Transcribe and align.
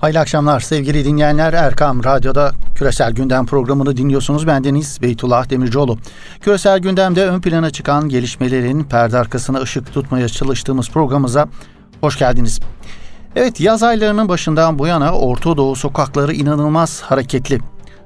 Hayırlı 0.00 0.20
akşamlar 0.20 0.60
sevgili 0.60 1.04
dinleyenler. 1.04 1.52
Erkam 1.52 2.04
Radyo'da 2.04 2.52
Küresel 2.74 3.12
Gündem 3.12 3.46
programını 3.46 3.96
dinliyorsunuz. 3.96 4.46
Ben 4.46 4.64
Deniz 4.64 5.02
Beytullah 5.02 5.50
Demircioğlu. 5.50 5.98
Küresel 6.40 6.78
Gündem'de 6.78 7.26
ön 7.26 7.40
plana 7.40 7.70
çıkan 7.70 8.08
gelişmelerin 8.08 8.84
perde 8.84 9.18
arkasına 9.18 9.60
ışık 9.60 9.92
tutmaya 9.92 10.28
çalıştığımız 10.28 10.90
programımıza 10.90 11.48
hoş 12.00 12.18
geldiniz. 12.18 12.60
Evet 13.36 13.60
yaz 13.60 13.82
aylarının 13.82 14.28
başından 14.28 14.78
bu 14.78 14.86
yana 14.86 15.12
Orta 15.12 15.56
Doğu 15.56 15.76
sokakları 15.76 16.32
inanılmaz 16.32 17.02
hareketli. 17.02 17.58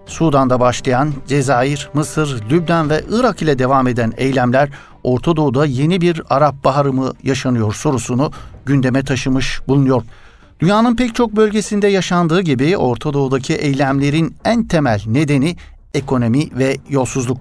Sudan'da 0.06 0.60
başlayan 0.60 1.12
Cezayir, 1.26 1.90
Mısır, 1.94 2.42
Lübnan 2.50 2.90
ve 2.90 3.04
Irak 3.10 3.42
ile 3.42 3.58
devam 3.58 3.88
eden 3.88 4.12
eylemler 4.16 4.68
Orta 5.02 5.36
Doğu'da 5.36 5.66
yeni 5.66 6.00
bir 6.00 6.22
Arap 6.30 6.64
Baharı 6.64 6.92
mı 6.92 7.12
yaşanıyor 7.22 7.74
sorusunu 7.74 8.30
gündeme 8.66 9.04
taşımış 9.04 9.60
bulunuyor. 9.68 10.02
Dünyanın 10.64 10.96
pek 10.96 11.14
çok 11.14 11.36
bölgesinde 11.36 11.88
yaşandığı 11.88 12.40
gibi 12.40 12.76
Orta 12.76 13.12
Doğu'daki 13.12 13.54
eylemlerin 13.54 14.36
en 14.44 14.64
temel 14.64 15.02
nedeni 15.06 15.56
ekonomi 15.94 16.58
ve 16.58 16.76
yolsuzluk. 16.88 17.38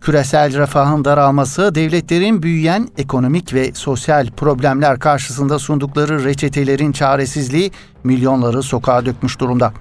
Küresel 0.00 0.58
refahın 0.58 1.04
daralması, 1.04 1.74
devletlerin 1.74 2.42
büyüyen 2.42 2.88
ekonomik 2.98 3.54
ve 3.54 3.70
sosyal 3.74 4.30
problemler 4.30 4.98
karşısında 4.98 5.58
sundukları 5.58 6.24
reçetelerin 6.24 6.92
çaresizliği 6.92 7.70
milyonları 8.04 8.62
sokağa 8.62 9.06
dökmüş 9.06 9.40
durumda. 9.40 9.72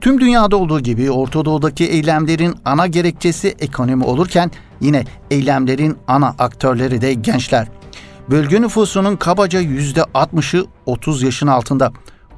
Tüm 0.00 0.20
dünyada 0.20 0.56
olduğu 0.56 0.80
gibi 0.80 1.10
Orta 1.10 1.44
Doğu'daki 1.44 1.84
eylemlerin 1.84 2.54
ana 2.64 2.86
gerekçesi 2.86 3.48
ekonomi 3.48 4.04
olurken 4.04 4.50
yine 4.80 5.04
eylemlerin 5.30 5.96
ana 6.06 6.28
aktörleri 6.38 7.00
de 7.00 7.14
gençler. 7.14 7.68
Bölge 8.30 8.62
nüfusunun 8.62 9.16
kabaca 9.16 9.60
yüzde 9.60 10.00
60'ı 10.00 10.66
30 10.86 11.22
yaşın 11.22 11.46
altında. 11.46 11.92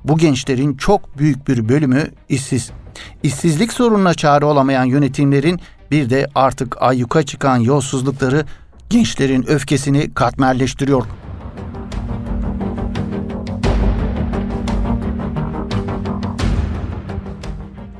Bu 0.04 0.18
gençlerin 0.18 0.76
çok 0.76 1.18
büyük 1.18 1.48
bir 1.48 1.68
bölümü 1.68 2.10
işsiz. 2.28 2.70
İşsizlik 3.22 3.72
sorununa 3.72 4.14
çare 4.14 4.44
olamayan 4.44 4.84
yönetimlerin 4.84 5.60
bir 5.90 6.10
de 6.10 6.26
artık 6.34 6.82
ayyuka 6.82 7.22
çıkan 7.22 7.56
yolsuzlukları 7.56 8.44
gençlerin 8.90 9.46
öfkesini 9.48 10.14
katmerleştiriyor. 10.14 11.06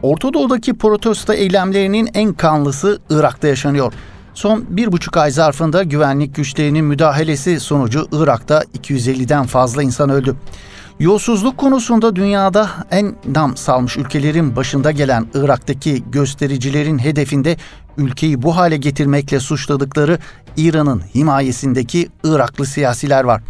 Orta 0.02 0.34
Doğu'daki 0.34 0.74
protesto 0.74 1.32
eylemlerinin 1.32 2.08
en 2.14 2.32
kanlısı 2.32 2.98
Irak'ta 3.10 3.48
yaşanıyor. 3.48 3.92
Son 4.34 4.64
bir 4.68 4.92
buçuk 4.92 5.16
ay 5.16 5.30
zarfında 5.30 5.82
güvenlik 5.82 6.34
güçlerinin 6.34 6.84
müdahalesi 6.84 7.60
sonucu 7.60 8.08
Irak'ta 8.12 8.62
250'den 8.78 9.46
fazla 9.46 9.82
insan 9.82 10.10
öldü. 10.10 10.36
Yolsuzluk 11.00 11.58
konusunda 11.58 12.16
dünyada 12.16 12.70
en 12.90 13.14
nam 13.26 13.56
salmış 13.56 13.96
ülkelerin 13.96 14.56
başında 14.56 14.90
gelen 14.90 15.26
Irak'taki 15.34 16.04
göstericilerin 16.10 16.98
hedefinde 16.98 17.56
ülkeyi 17.96 18.42
bu 18.42 18.56
hale 18.56 18.76
getirmekle 18.76 19.40
suçladıkları 19.40 20.18
İran'ın 20.56 21.02
himayesindeki 21.14 22.08
Iraklı 22.24 22.66
siyasiler 22.66 23.24
var. 23.24 23.42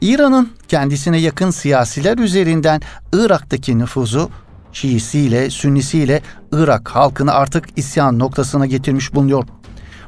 İran'ın 0.00 0.50
kendisine 0.68 1.18
yakın 1.18 1.50
siyasiler 1.50 2.18
üzerinden 2.18 2.80
Irak'taki 3.12 3.78
nüfuzu 3.78 4.30
Şiisiyle, 4.72 5.50
Sünnisiyle 5.50 6.22
Irak 6.52 6.88
halkını 6.88 7.32
artık 7.32 7.66
isyan 7.76 8.18
noktasına 8.18 8.66
getirmiş 8.66 9.14
bulunuyor. 9.14 9.44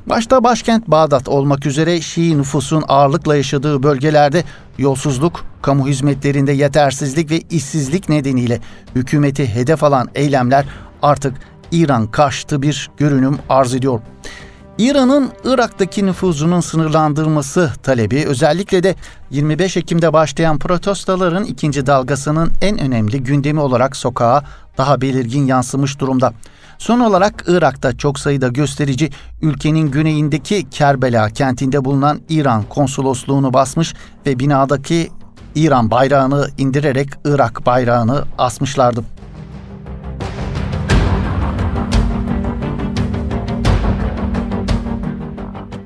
Başta 0.08 0.44
başkent 0.44 0.88
Bağdat 0.88 1.28
olmak 1.28 1.66
üzere 1.66 2.00
Şii 2.00 2.38
nüfusun 2.38 2.84
ağırlıkla 2.88 3.36
yaşadığı 3.36 3.82
bölgelerde 3.82 4.44
yolsuzluk, 4.78 5.44
kamu 5.62 5.88
hizmetlerinde 5.88 6.52
yetersizlik 6.52 7.30
ve 7.30 7.40
işsizlik 7.50 8.08
nedeniyle 8.08 8.60
hükümeti 8.94 9.54
hedef 9.54 9.84
alan 9.84 10.08
eylemler 10.14 10.64
artık 11.02 11.34
İran 11.72 12.06
karşıtı 12.06 12.62
bir 12.62 12.90
görünüm 12.96 13.38
arz 13.48 13.74
ediyor. 13.74 14.00
İran'ın 14.78 15.30
Irak'taki 15.44 16.06
nüfuzunun 16.06 16.60
sınırlandırılması 16.60 17.72
talebi 17.82 18.24
özellikle 18.26 18.82
de 18.82 18.94
25 19.30 19.76
Ekim'de 19.76 20.12
başlayan 20.12 20.58
protestoların 20.58 21.44
ikinci 21.44 21.86
dalgasının 21.86 22.52
en 22.60 22.78
önemli 22.78 23.22
gündemi 23.22 23.60
olarak 23.60 23.96
sokağa 23.96 24.44
daha 24.78 25.00
belirgin 25.00 25.46
yansımış 25.46 25.98
durumda. 25.98 26.32
Son 26.78 27.00
olarak 27.00 27.44
Irak'ta 27.46 27.96
çok 27.96 28.18
sayıda 28.18 28.48
gösterici 28.48 29.10
ülkenin 29.42 29.90
güneyindeki 29.90 30.70
Kerbela 30.70 31.28
kentinde 31.30 31.84
bulunan 31.84 32.20
İran 32.28 32.62
konsolosluğunu 32.62 33.52
basmış 33.52 33.94
ve 34.26 34.38
binadaki 34.38 35.10
İran 35.54 35.90
bayrağını 35.90 36.48
indirerek 36.58 37.08
Irak 37.24 37.66
bayrağını 37.66 38.24
asmışlardı. 38.38 39.04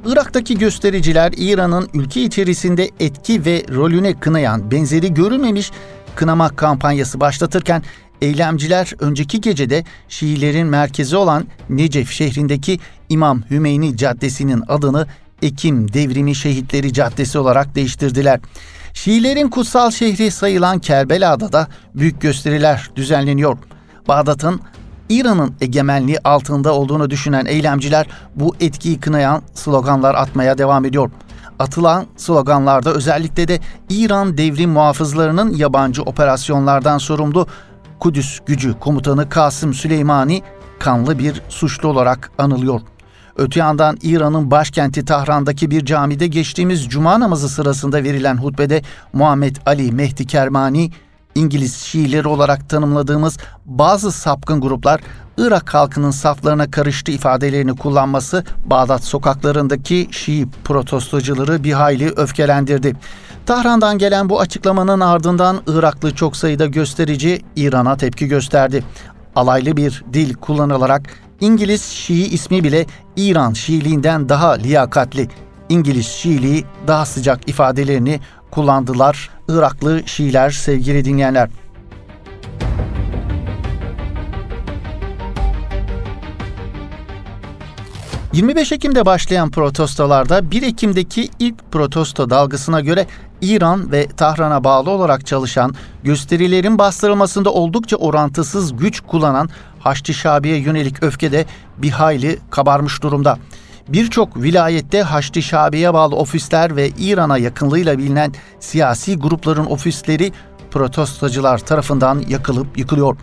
Irak'taki 0.06 0.58
göstericiler 0.58 1.32
İran'ın 1.36 1.88
ülke 1.94 2.22
içerisinde 2.22 2.90
etki 3.00 3.44
ve 3.44 3.64
rolüne 3.74 4.20
kınayan 4.20 4.70
benzeri 4.70 5.14
görülmemiş 5.14 5.70
kınama 6.14 6.48
kampanyası 6.48 7.20
başlatırken 7.20 7.82
eylemciler 8.22 8.92
önceki 9.00 9.40
gecede 9.40 9.84
Şiilerin 10.08 10.66
merkezi 10.66 11.16
olan 11.16 11.46
Necef 11.68 12.10
şehrindeki 12.10 12.78
İmam 13.08 13.42
Hümeyni 13.50 13.96
Caddesi'nin 13.96 14.62
adını 14.68 15.06
Ekim 15.42 15.92
Devrimi 15.92 16.34
Şehitleri 16.34 16.92
Caddesi 16.92 17.38
olarak 17.38 17.74
değiştirdiler. 17.74 18.40
Şiilerin 18.94 19.48
kutsal 19.48 19.90
şehri 19.90 20.30
sayılan 20.30 20.78
Kerbela'da 20.78 21.52
da 21.52 21.68
büyük 21.94 22.20
gösteriler 22.20 22.90
düzenleniyor. 22.96 23.58
Bağdat'ın 24.08 24.60
İran'ın 25.08 25.54
egemenliği 25.60 26.18
altında 26.24 26.74
olduğunu 26.74 27.10
düşünen 27.10 27.46
eylemciler 27.46 28.06
bu 28.36 28.56
etkiyi 28.60 29.00
kınayan 29.00 29.42
sloganlar 29.54 30.14
atmaya 30.14 30.58
devam 30.58 30.84
ediyor. 30.84 31.10
Atılan 31.58 32.06
sloganlarda 32.16 32.92
özellikle 32.94 33.48
de 33.48 33.60
İran 33.88 34.38
devrim 34.38 34.70
muhafızlarının 34.70 35.54
yabancı 35.54 36.02
operasyonlardan 36.02 36.98
sorumlu 36.98 37.46
Kudüs 38.02 38.40
gücü 38.46 38.78
komutanı 38.78 39.28
Kasım 39.28 39.74
Süleymani 39.74 40.42
kanlı 40.78 41.18
bir 41.18 41.42
suçlu 41.48 41.88
olarak 41.88 42.30
anılıyor. 42.38 42.80
Öte 43.36 43.60
yandan 43.60 43.98
İran'ın 44.02 44.50
başkenti 44.50 45.04
Tahran'daki 45.04 45.70
bir 45.70 45.84
camide 45.84 46.26
geçtiğimiz 46.26 46.88
cuma 46.88 47.20
namazı 47.20 47.48
sırasında 47.48 48.04
verilen 48.04 48.36
hutbede 48.36 48.82
Muhammed 49.12 49.56
Ali 49.66 49.92
Mehdi 49.92 50.26
Kermani 50.26 50.90
İngiliz 51.34 51.74
Şiileri 51.74 52.28
olarak 52.28 52.68
tanımladığımız 52.68 53.38
bazı 53.66 54.12
sapkın 54.12 54.60
gruplar 54.60 55.00
Irak 55.38 55.74
halkının 55.74 56.10
saflarına 56.10 56.70
karıştı 56.70 57.12
ifadelerini 57.12 57.76
kullanması 57.76 58.44
Bağdat 58.66 59.04
sokaklarındaki 59.04 60.08
Şii 60.10 60.48
protestocuları 60.64 61.64
bir 61.64 61.72
hayli 61.72 62.10
öfkelendirdi. 62.10 62.96
Tahran'dan 63.46 63.98
gelen 63.98 64.28
bu 64.28 64.40
açıklamanın 64.40 65.00
ardından 65.00 65.62
Iraklı 65.66 66.14
çok 66.14 66.36
sayıda 66.36 66.66
gösterici 66.66 67.40
İran'a 67.56 67.96
tepki 67.96 68.28
gösterdi. 68.28 68.84
Alaylı 69.36 69.76
bir 69.76 70.04
dil 70.12 70.34
kullanılarak 70.34 71.02
İngiliz 71.40 71.82
Şii 71.82 72.26
ismi 72.26 72.64
bile 72.64 72.86
İran 73.16 73.52
Şiiliğinden 73.52 74.28
daha 74.28 74.52
liyakatli, 74.52 75.28
İngiliz 75.68 76.06
Şiiliği 76.06 76.64
daha 76.86 77.06
sıcak 77.06 77.48
ifadelerini 77.48 78.20
kullandılar 78.50 79.30
Iraklı 79.48 80.02
Şiiler 80.06 80.50
sevgili 80.50 81.04
dinleyenler. 81.04 81.48
...25 88.32 88.74
Ekim'de 88.74 89.06
başlayan 89.06 89.50
protestolarda 89.50 90.50
1 90.50 90.62
Ekim'deki 90.62 91.28
ilk 91.38 91.72
protesto 91.72 92.30
dalgasına 92.30 92.80
göre 92.80 93.06
İran 93.40 93.92
ve 93.92 94.06
Tahran'a 94.06 94.64
bağlı 94.64 94.90
olarak 94.90 95.26
çalışan, 95.26 95.74
gösterilerin 96.02 96.78
bastırılmasında 96.78 97.52
oldukça 97.52 97.96
orantısız 97.96 98.76
güç 98.76 99.00
kullanan 99.00 99.48
Haçlı 99.78 100.14
Şabi'ye 100.14 100.56
yönelik 100.56 101.02
öfke 101.02 101.32
de 101.32 101.46
bir 101.78 101.90
hayli 101.90 102.38
kabarmış 102.50 103.02
durumda. 103.02 103.38
Birçok 103.88 104.42
vilayette 104.42 105.02
Haçlı 105.02 105.42
Şabi'ye 105.42 105.94
bağlı 105.94 106.16
ofisler 106.16 106.76
ve 106.76 106.88
İran'a 106.88 107.38
yakınlığıyla 107.38 107.98
bilinen 107.98 108.32
siyasi 108.60 109.16
grupların 109.16 109.66
ofisleri 109.66 110.32
protestocular 110.70 111.58
tarafından 111.58 112.22
yakılıp 112.28 112.78
yıkılıyor. 112.78 113.16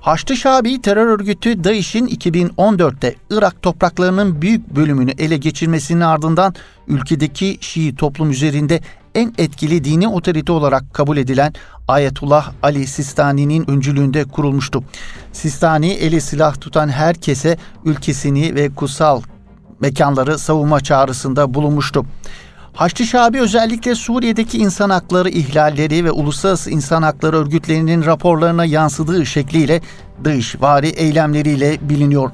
Haçlı 0.00 0.36
Şabi 0.36 0.82
terör 0.82 1.06
örgütü 1.06 1.64
DAEŞ'in 1.64 2.06
2014'te 2.06 3.14
Irak 3.30 3.62
topraklarının 3.62 4.42
büyük 4.42 4.76
bölümünü 4.76 5.10
ele 5.18 5.36
geçirmesinin 5.36 6.00
ardından 6.00 6.54
ülkedeki 6.88 7.58
Şii 7.60 7.94
toplum 7.94 8.30
üzerinde 8.30 8.80
en 9.14 9.34
etkili 9.38 9.84
dini 9.84 10.08
otorite 10.08 10.52
olarak 10.52 10.94
kabul 10.94 11.16
edilen 11.16 11.52
Ayetullah 11.88 12.52
Ali 12.62 12.86
Sistani'nin 12.86 13.70
öncülüğünde 13.70 14.24
kurulmuştu. 14.24 14.84
Sistani 15.32 15.90
eli 15.90 16.20
silah 16.20 16.60
tutan 16.60 16.88
herkese 16.88 17.56
ülkesini 17.84 18.54
ve 18.54 18.74
kutsal 18.74 19.22
mekanları 19.80 20.38
savunma 20.38 20.80
çağrısında 20.80 21.54
bulunmuştu. 21.54 22.06
Haçlı 22.76 23.04
Şabi 23.04 23.40
özellikle 23.40 23.94
Suriye'deki 23.94 24.58
insan 24.58 24.90
hakları 24.90 25.28
ihlalleri 25.28 26.04
ve 26.04 26.10
uluslararası 26.10 26.70
insan 26.70 27.02
hakları 27.02 27.36
örgütlerinin 27.36 28.04
raporlarına 28.04 28.64
yansıdığı 28.64 29.26
şekliyle 29.26 29.80
dışvari 30.24 30.88
eylemleriyle 30.88 31.78
biliniyor. 31.80 32.30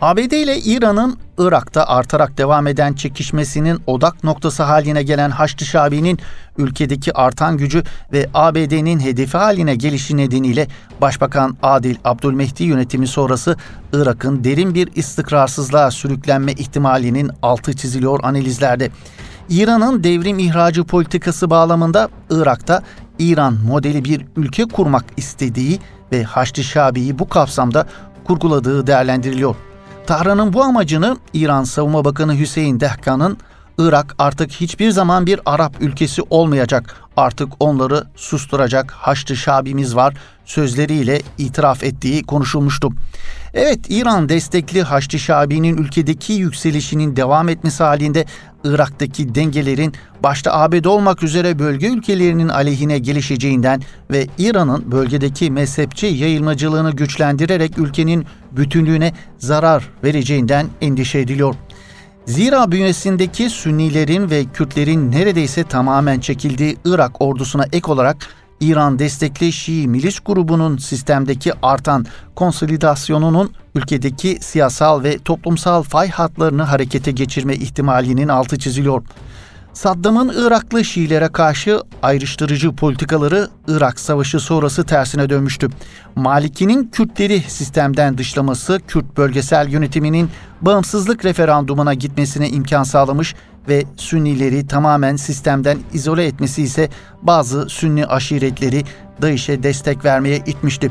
ABD 0.00 0.32
ile 0.32 0.58
İran'ın 0.58 1.18
Irak'ta 1.38 1.86
artarak 1.86 2.38
devam 2.38 2.66
eden 2.66 2.92
çekişmesinin 2.92 3.80
odak 3.86 4.24
noktası 4.24 4.62
haline 4.62 5.02
gelen 5.02 5.30
Haçlı 5.30 5.66
Şabi'nin 5.66 6.18
ülkedeki 6.58 7.12
artan 7.12 7.56
gücü 7.56 7.82
ve 8.12 8.26
ABD'nin 8.34 9.00
hedefi 9.00 9.38
haline 9.38 9.74
gelişi 9.74 10.16
nedeniyle 10.16 10.66
Başbakan 11.00 11.56
Adil 11.62 11.96
Abdülmehdi 12.04 12.64
yönetimi 12.64 13.06
sonrası 13.06 13.56
Irak'ın 13.92 14.44
derin 14.44 14.74
bir 14.74 14.88
istikrarsızlığa 14.94 15.90
sürüklenme 15.90 16.52
ihtimalinin 16.52 17.30
altı 17.42 17.76
çiziliyor 17.76 18.20
analizlerde. 18.22 18.90
İran'ın 19.50 20.04
devrim 20.04 20.38
ihracı 20.38 20.84
politikası 20.84 21.50
bağlamında 21.50 22.08
Irak'ta 22.30 22.82
İran 23.18 23.54
modeli 23.66 24.04
bir 24.04 24.26
ülke 24.36 24.64
kurmak 24.64 25.04
istediği 25.16 25.78
ve 26.12 26.22
Haçlı 26.22 26.64
Şabi'yi 26.64 27.18
bu 27.18 27.28
kapsamda 27.28 27.86
kurguladığı 28.24 28.86
değerlendiriliyor. 28.86 29.67
Tahran'ın 30.08 30.52
bu 30.52 30.62
amacını 30.62 31.16
İran 31.34 31.64
Savunma 31.64 32.04
Bakanı 32.04 32.38
Hüseyin 32.38 32.80
Dehkan'ın 32.80 33.38
Irak 33.78 34.14
artık 34.18 34.50
hiçbir 34.50 34.90
zaman 34.90 35.26
bir 35.26 35.40
Arap 35.46 35.72
ülkesi 35.80 36.22
olmayacak. 36.30 36.96
Artık 37.18 37.48
onları 37.60 38.04
susturacak 38.16 38.90
Haçlı 38.90 39.36
Şabimiz 39.36 39.96
var 39.96 40.14
sözleriyle 40.44 41.20
itiraf 41.38 41.84
ettiği 41.84 42.22
konuşulmuştu. 42.22 42.90
Evet 43.54 43.80
İran 43.88 44.28
destekli 44.28 44.82
Haçlı 44.82 45.18
Şabi'nin 45.18 45.76
ülkedeki 45.76 46.32
yükselişinin 46.32 47.16
devam 47.16 47.48
etmesi 47.48 47.82
halinde 47.82 48.24
Irak'taki 48.64 49.34
dengelerin 49.34 49.94
başta 50.22 50.52
ABD 50.52 50.84
olmak 50.84 51.22
üzere 51.22 51.58
bölge 51.58 51.88
ülkelerinin 51.88 52.48
aleyhine 52.48 52.98
gelişeceğinden 52.98 53.82
ve 54.10 54.26
İran'ın 54.38 54.92
bölgedeki 54.92 55.50
mezhepçi 55.50 56.06
yayılmacılığını 56.06 56.90
güçlendirerek 56.90 57.78
ülkenin 57.78 58.26
bütünlüğüne 58.52 59.12
zarar 59.38 59.88
vereceğinden 60.04 60.66
endişe 60.80 61.18
ediliyor. 61.18 61.54
Zira 62.28 62.72
bünyesindeki 62.72 63.50
Sünnilerin 63.50 64.30
ve 64.30 64.44
Kürtlerin 64.44 65.12
neredeyse 65.12 65.64
tamamen 65.64 66.20
çekildiği 66.20 66.76
Irak 66.84 67.22
ordusuna 67.22 67.64
ek 67.72 67.92
olarak 67.92 68.16
İran 68.60 68.98
destekli 68.98 69.52
Şii 69.52 69.88
milis 69.88 70.20
grubunun 70.20 70.76
sistemdeki 70.76 71.52
artan 71.62 72.06
konsolidasyonunun 72.34 73.52
ülkedeki 73.74 74.38
siyasal 74.40 75.02
ve 75.04 75.18
toplumsal 75.18 75.82
fay 75.82 76.08
hatlarını 76.08 76.62
harekete 76.62 77.10
geçirme 77.10 77.54
ihtimalinin 77.54 78.28
altı 78.28 78.58
çiziliyor. 78.58 79.02
Saddam'ın 79.78 80.32
Iraklı 80.36 80.84
Şiilere 80.84 81.28
karşı 81.28 81.80
ayrıştırıcı 82.02 82.72
politikaları 82.72 83.48
Irak 83.68 84.00
Savaşı 84.00 84.40
sonrası 84.40 84.84
tersine 84.84 85.30
dönmüştü. 85.30 85.68
Maliki'nin 86.16 86.88
Kürtleri 86.88 87.40
sistemden 87.40 88.18
dışlaması 88.18 88.80
Kürt 88.88 89.16
bölgesel 89.16 89.68
yönetiminin 89.68 90.30
bağımsızlık 90.60 91.24
referandumuna 91.24 91.94
gitmesine 91.94 92.48
imkan 92.48 92.82
sağlamış 92.82 93.34
ve 93.68 93.84
Sünnileri 93.96 94.66
tamamen 94.66 95.16
sistemden 95.16 95.78
izole 95.92 96.26
etmesi 96.26 96.62
ise 96.62 96.88
bazı 97.22 97.68
Sünni 97.68 98.06
aşiretleri 98.06 98.84
DAEŞ'e 99.22 99.62
destek 99.62 100.04
vermeye 100.04 100.36
itmişti. 100.46 100.90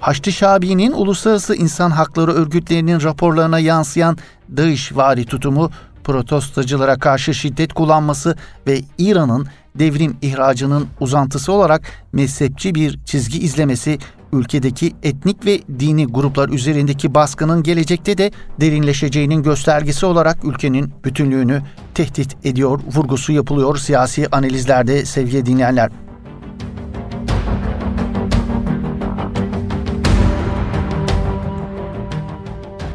Haçlı 0.00 0.32
Şabi'nin 0.32 0.92
uluslararası 0.92 1.54
insan 1.54 1.90
hakları 1.90 2.32
örgütlerinin 2.32 3.02
raporlarına 3.02 3.58
yansıyan 3.58 4.18
DAEŞ 4.56 4.96
vari 4.96 5.24
tutumu 5.24 5.70
protestacılara 6.10 6.98
karşı 6.98 7.34
şiddet 7.34 7.72
kullanması 7.72 8.36
ve 8.66 8.80
İran'ın 8.98 9.46
devrim 9.74 10.16
ihracının 10.22 10.86
uzantısı 11.00 11.52
olarak 11.52 11.82
mezhepçi 12.12 12.74
bir 12.74 12.98
çizgi 13.04 13.38
izlemesi 13.38 13.98
ülkedeki 14.32 14.92
etnik 15.02 15.46
ve 15.46 15.60
dini 15.78 16.06
gruplar 16.06 16.48
üzerindeki 16.48 17.14
baskının 17.14 17.62
gelecekte 17.62 18.18
de 18.18 18.30
derinleşeceğinin 18.60 19.42
göstergesi 19.42 20.06
olarak 20.06 20.44
ülkenin 20.44 20.92
bütünlüğünü 21.04 21.62
tehdit 21.94 22.36
ediyor 22.44 22.80
vurgusu 22.94 23.32
yapılıyor 23.32 23.76
siyasi 23.76 24.28
analizlerde 24.32 25.04
sevgili 25.04 25.46
dinleyenler. 25.46 25.90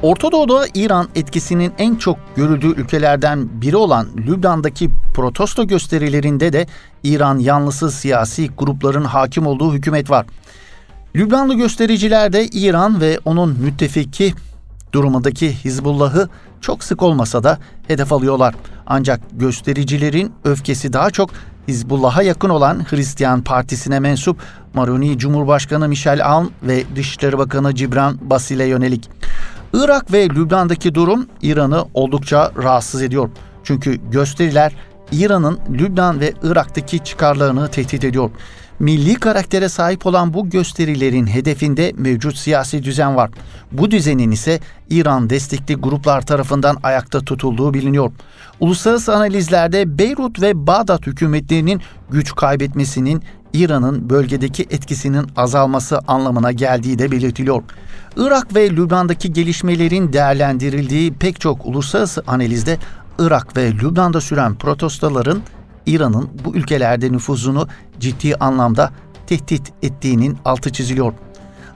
Orta 0.05 0.31
Doğu'da 0.31 0.65
İran 0.73 1.07
etkisinin 1.15 1.73
en 1.77 1.95
çok 1.95 2.17
görüldüğü 2.35 2.81
ülkelerden 2.81 3.61
biri 3.61 3.75
olan 3.75 4.07
Lübnan'daki 4.17 4.89
protesto 5.13 5.67
gösterilerinde 5.67 6.53
de 6.53 6.67
İran 7.03 7.39
yanlısı 7.39 7.91
siyasi 7.91 8.49
grupların 8.49 9.03
hakim 9.03 9.47
olduğu 9.47 9.73
hükümet 9.73 10.09
var. 10.09 10.25
Lübnanlı 11.15 11.53
göstericiler 11.55 12.33
de 12.33 12.47
İran 12.47 13.01
ve 13.01 13.19
onun 13.25 13.59
müttefiki 13.59 14.33
durumundaki 14.93 15.53
Hizbullah'ı 15.53 16.29
çok 16.61 16.83
sık 16.83 17.01
olmasa 17.01 17.43
da 17.43 17.59
hedef 17.87 18.13
alıyorlar. 18.13 18.55
Ancak 18.87 19.21
göstericilerin 19.31 20.33
öfkesi 20.43 20.93
daha 20.93 21.11
çok 21.11 21.29
Hizbullah'a 21.67 22.23
yakın 22.23 22.49
olan 22.49 22.85
Hristiyan 22.89 23.41
Partisi'ne 23.41 23.99
mensup 23.99 24.37
Maroni 24.73 25.17
Cumhurbaşkanı 25.17 25.87
Michel 25.87 26.25
Aoun 26.25 26.51
ve 26.63 26.83
Dışişleri 26.95 27.37
Bakanı 27.37 27.75
Cibran 27.75 28.17
Basil'e 28.21 28.65
yönelik. 28.65 29.09
Irak 29.75 30.13
ve 30.13 30.29
Lübnan'daki 30.29 30.95
durum 30.95 31.27
İran'ı 31.41 31.85
oldukça 31.93 32.51
rahatsız 32.63 33.01
ediyor. 33.01 33.29
Çünkü 33.63 33.99
gösteriler 34.11 34.75
İran'ın 35.11 35.59
Lübnan 35.69 36.19
ve 36.19 36.33
Irak'taki 36.43 36.99
çıkarlarını 36.99 37.67
tehdit 37.67 38.03
ediyor. 38.03 38.29
Milli 38.79 39.15
karaktere 39.15 39.69
sahip 39.69 40.05
olan 40.05 40.33
bu 40.33 40.49
gösterilerin 40.49 41.27
hedefinde 41.27 41.91
mevcut 41.95 42.37
siyasi 42.37 42.83
düzen 42.83 43.15
var. 43.15 43.29
Bu 43.71 43.91
düzenin 43.91 44.31
ise 44.31 44.59
İran 44.89 45.29
destekli 45.29 45.75
gruplar 45.75 46.21
tarafından 46.21 46.77
ayakta 46.83 47.19
tutulduğu 47.19 47.73
biliniyor. 47.73 48.11
Uluslararası 48.59 49.15
analizlerde 49.15 49.97
Beyrut 49.97 50.41
ve 50.41 50.67
Bağdat 50.67 51.07
hükümetlerinin 51.07 51.81
güç 52.09 52.35
kaybetmesinin 52.35 53.23
İran'ın 53.55 54.09
bölgedeki 54.09 54.63
etkisinin 54.69 55.27
azalması 55.35 55.99
anlamına 56.07 56.51
geldiği 56.51 56.99
de 56.99 57.11
belirtiliyor. 57.11 57.63
Irak 58.17 58.55
ve 58.55 58.69
Lübnan'daki 58.69 59.33
gelişmelerin 59.33 60.13
değerlendirildiği 60.13 61.13
pek 61.13 61.41
çok 61.41 61.65
uluslararası 61.65 62.23
analizde 62.27 62.77
Irak 63.19 63.57
ve 63.57 63.71
Lübnan'da 63.71 64.21
süren 64.21 64.55
protestoların 64.55 65.41
İran'ın 65.85 66.29
bu 66.45 66.55
ülkelerde 66.55 67.11
nüfuzunu 67.11 67.67
ciddi 67.99 68.35
anlamda 68.35 68.91
tehdit 69.27 69.73
ettiğinin 69.83 70.37
altı 70.45 70.71
çiziliyor. 70.71 71.13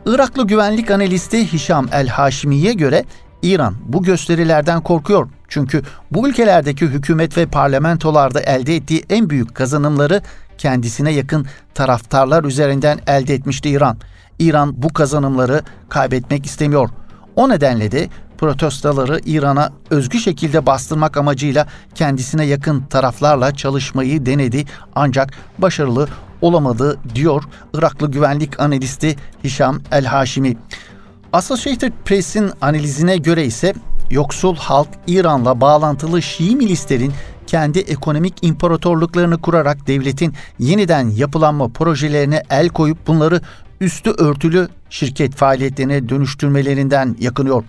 Iraklı 0.06 0.48
güvenlik 0.48 0.92
analisti 0.92 1.53
Hişam 1.53 1.88
El-Haşimi'ye 1.92 2.74
göre 2.74 3.06
İran 3.42 3.75
bu 3.86 4.03
gösterilerden 4.03 4.82
korkuyor. 4.82 5.30
Çünkü 5.48 5.84
bu 6.12 6.30
ülkelerdeki 6.30 6.86
hükümet 6.86 7.38
ve 7.38 7.46
parlamentolarda 7.46 8.42
elde 8.42 8.75
ettiği 8.75 9.06
en 9.10 9.30
büyük 9.30 9.56
kazanımları 9.56 10.22
kendisine 10.60 11.12
yakın 11.12 11.46
taraftarlar 11.74 12.44
üzerinden 12.44 13.00
elde 13.08 13.34
etmişti 13.34 13.70
İran. 13.70 13.98
İran 14.39 14.84
bu 14.84 14.94
kazanımları 14.94 15.62
kaybetmek 15.89 16.46
istemiyor. 16.46 16.89
O 17.36 17.50
nedenle 17.50 17.92
de 17.92 18.10
protestoları 18.38 19.20
İran'a 19.25 19.72
özgü 19.89 20.20
şekilde 20.20 20.66
bastırmak 20.66 21.18
amacıyla 21.18 21.68
kendisine 21.96 22.46
yakın 22.46 22.82
taraflarla 22.82 23.56
çalışmayı 23.56 24.25
denedi 24.25 24.66
ancak 24.96 25.34
başarılı 25.58 26.08
olamadı 26.42 27.00
diyor 27.16 27.44
Iraklı 27.74 28.12
güvenlik 28.12 28.60
analisti 28.60 29.16
Hişam 29.44 29.82
El 29.92 30.06
Haşimi. 30.06 30.58
Associated 31.34 31.94
Press'in 32.06 32.51
analizine 32.62 33.18
göre 33.18 33.46
ise 33.46 33.74
yoksul 34.10 34.56
halk 34.56 34.88
İran'la 35.08 35.62
bağlantılı 35.62 36.22
Şii 36.22 36.56
milislerin 36.56 37.13
kendi 37.50 37.79
ekonomik 37.79 38.34
imparatorluklarını 38.41 39.41
kurarak 39.41 39.88
devletin 39.88 40.34
yeniden 40.60 41.10
yapılanma 41.10 41.68
projelerine 41.68 42.44
el 42.50 42.70
koyup 42.70 43.08
bunları 43.08 43.41
üstü 43.82 44.10
örtülü 44.10 44.68
şirket 44.89 45.36
faaliyetlerine 45.36 46.10
dönüştürmelerinden 46.10 47.15
yakınıyor. 47.20 47.63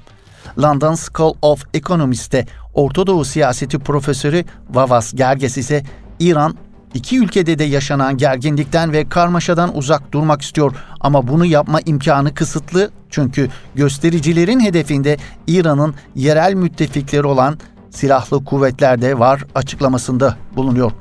London 0.62 0.94
School 0.94 1.34
of 1.42 1.64
Economics'te 1.74 2.46
Orta 2.74 3.06
Doğu 3.06 3.24
siyaseti 3.24 3.78
profesörü 3.78 4.44
Vavas 4.70 5.12
Gerges 5.14 5.58
ise 5.58 5.82
İran 6.18 6.54
iki 6.94 7.18
ülkede 7.18 7.58
de 7.58 7.64
yaşanan 7.64 8.16
gerginlikten 8.16 8.92
ve 8.92 9.08
karmaşadan 9.08 9.76
uzak 9.76 10.12
durmak 10.12 10.42
istiyor 10.42 10.72
ama 11.00 11.28
bunu 11.28 11.46
yapma 11.46 11.80
imkanı 11.86 12.34
kısıtlı 12.34 12.90
çünkü 13.10 13.48
göstericilerin 13.74 14.60
hedefinde 14.60 15.16
İran'ın 15.46 15.94
yerel 16.14 16.54
müttefikleri 16.54 17.26
olan 17.26 17.58
silahlı 17.90 18.44
kuvvetler 18.44 19.02
de 19.02 19.18
var 19.18 19.44
açıklamasında 19.54 20.36
bulunuyor. 20.56 20.92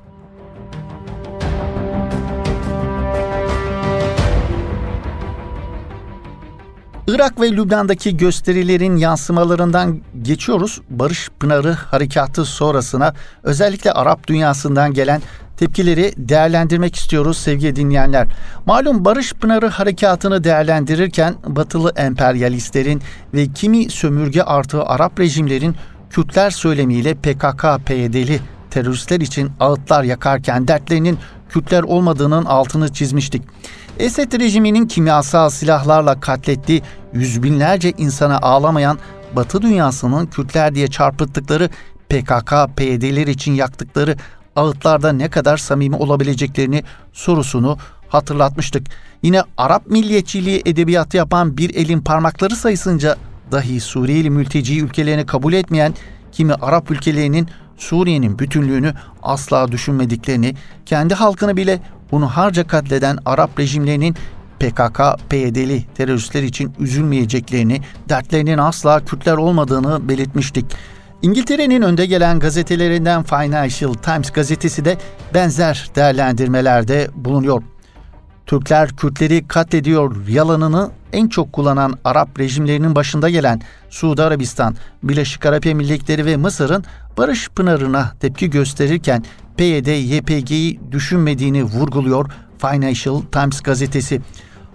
Irak 7.08 7.42
ve 7.42 7.52
Lübnan'daki 7.52 8.18
gösterilerin 8.18 8.98
yansımalarından 8.98 10.02
geçiyoruz. 10.22 10.82
Barış 10.90 11.30
Pınarı 11.40 11.74
harekatı 11.74 12.46
sonrasına 12.46 13.14
özellikle 13.44 13.92
Arap 13.92 14.28
dünyasından 14.28 14.94
gelen 14.94 15.22
tepkileri 15.58 16.14
değerlendirmek 16.18 16.96
istiyoruz 16.96 17.38
sevgili 17.38 17.76
dinleyenler. 17.76 18.28
Malum 18.66 19.06
Barış 19.06 19.34
Pınarı 19.34 19.68
harekatını 19.68 20.44
değerlendirirken 20.44 21.36
batılı 21.48 21.94
emperyalistlerin 21.96 23.02
ve 23.34 23.48
kimi 23.48 23.90
sömürge 23.90 24.42
artı 24.42 24.84
Arap 24.84 25.20
rejimlerin 25.20 25.76
Kürtler 26.10 26.52
söylemiyle 26.52 27.14
PKK-PYD'li 27.14 28.40
teröristler 28.70 29.20
için 29.20 29.52
ağıtlar 29.60 30.04
yakarken 30.04 30.68
dertlerinin 30.68 31.18
Kürtler 31.50 31.84
olmadığının 31.84 32.46
altını 32.46 32.94
çizmiştik. 32.94 33.44
Esed 34.00 34.40
rejiminin 34.40 34.88
kimyasal 34.88 35.50
silahlarla 35.50 36.20
katlettiği 36.20 36.82
yüz 37.14 37.44
binlerce 37.44 37.94
insana 37.98 38.38
ağlamayan 38.38 39.00
Batı 39.36 39.62
dünyasının 39.62 40.26
Kürtler 40.26 40.76
diye 40.76 40.88
çarpıttıkları 40.88 41.70
PKK, 42.10 42.54
PYD'ler 42.76 43.28
için 43.28 43.54
yaktıkları 43.54 44.16
ağıtlarda 44.56 45.12
ne 45.12 45.30
kadar 45.30 45.58
samimi 45.58 45.96
olabileceklerini 45.96 46.84
sorusunu 47.14 47.78
hatırlatmıştık. 48.10 48.88
Yine 49.24 49.44
Arap 49.58 49.88
milliyetçiliği 49.88 50.62
edebiyatı 50.66 51.18
yapan 51.18 51.58
bir 51.58 51.76
elin 51.76 52.02
parmakları 52.02 52.56
sayısınca 52.56 53.18
dahi 53.52 53.80
Suriyeli 53.80 54.30
mülteci 54.30 54.82
ülkelerini 54.82 55.26
kabul 55.26 55.54
etmeyen 55.54 55.94
kimi 56.32 56.54
Arap 56.54 56.92
ülkelerinin 56.92 57.48
Suriye'nin 57.78 58.40
bütünlüğünü 58.40 58.94
asla 59.24 59.72
düşünmediklerini, 59.72 60.56
kendi 60.86 61.14
halkını 61.14 61.58
bile 61.58 61.80
bunu 62.12 62.28
harca 62.28 62.68
katleden 62.68 63.18
Arap 63.26 63.60
rejimlerinin 63.60 64.16
PKK, 64.60 65.02
PYD'li 65.30 65.84
teröristler 65.96 66.44
için 66.44 66.74
üzülmeyeceklerini, 66.80 67.82
dertlerinin 68.10 68.58
asla 68.58 69.06
Kürtler 69.06 69.38
olmadığını 69.38 70.10
belirtmiştik. 70.10 70.66
İngiltere'nin 71.22 71.82
önde 71.82 72.06
gelen 72.06 72.40
gazetelerinden 72.40 73.24
Financial 73.24 73.94
Times 73.94 74.32
gazetesi 74.32 74.86
de 74.86 74.98
benzer 75.34 75.90
değerlendirmelerde 75.96 77.08
bulunuyor. 77.16 77.64
Türkler 78.50 78.90
Kürtleri 78.90 79.48
katlediyor 79.48 80.28
yalanını 80.28 80.90
en 81.14 81.28
çok 81.28 81.54
kullanan 81.54 81.98
Arap 82.04 82.40
rejimlerinin 82.40 82.96
başında 82.96 83.30
gelen 83.30 83.62
Suudi 83.90 84.24
Arabistan, 84.24 84.76
Birleşik 85.04 85.46
Arap 85.46 85.66
Emirlikleri 85.66 86.26
ve 86.26 86.38
Mısır'ın 86.38 86.84
Barış 87.18 87.50
Pınarı'na 87.50 88.12
tepki 88.20 88.50
gösterirken 88.50 89.24
PYD, 89.58 89.88
YPG'yi 89.88 90.80
düşünmediğini 90.92 91.64
vurguluyor 91.64 92.32
Financial 92.58 93.22
Times 93.22 93.62
gazetesi. 93.62 94.22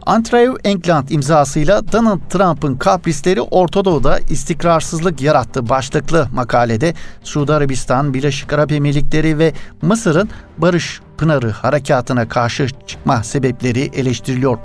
Andrew 0.06 0.70
England 0.70 1.08
imzasıyla 1.08 1.92
Donald 1.92 2.20
Trump'ın 2.30 2.76
kaprisleri 2.76 3.40
Orta 3.40 3.84
Doğu'da 3.84 4.18
istikrarsızlık 4.18 5.20
yarattı 5.20 5.68
başlıklı 5.68 6.28
makalede 6.34 6.94
Suudi 7.22 7.52
Arabistan, 7.52 8.14
Birleşik 8.14 8.52
Arap 8.52 8.72
Emirlikleri 8.72 9.38
ve 9.38 9.52
Mısır'ın 9.82 10.28
Barış 10.58 11.00
Pınarı 11.18 11.50
harekatına 11.50 12.28
karşı 12.28 12.68
çıkma 12.86 13.22
sebepleri 13.22 13.80
eleştiriliyor. 13.80 14.58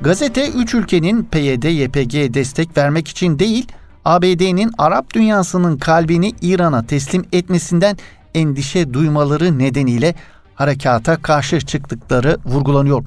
Gazete 0.00 0.48
3 0.50 0.74
ülkenin 0.74 1.28
PYD-YPG'ye 1.32 2.34
destek 2.34 2.76
vermek 2.76 3.08
için 3.08 3.38
değil, 3.38 3.66
ABD'nin 4.04 4.72
Arap 4.78 5.14
dünyasının 5.14 5.78
kalbini 5.78 6.32
İran'a 6.42 6.86
teslim 6.86 7.24
etmesinden 7.32 7.96
endişe 8.34 8.94
duymaları 8.94 9.58
nedeniyle 9.58 10.14
harekata 10.54 11.22
karşı 11.22 11.60
çıktıkları 11.60 12.38
vurgulanıyor. 12.46 13.04